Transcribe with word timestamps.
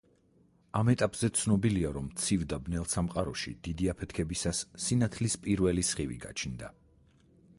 ამ 0.77 0.87
ეტაპზე 0.93 1.27
ცნობილია, 1.39 1.91
რომ 1.97 2.07
ცივ 2.21 2.45
და 2.53 2.59
ბნელ 2.69 2.87
სამყაროში 2.95 3.53
დიდი 3.69 3.91
აფეთქებისას, 3.95 4.61
სინათლის 4.87 5.39
პირველი 5.47 5.87
სხივი 5.93 6.21
გაჩნდა. 6.27 6.75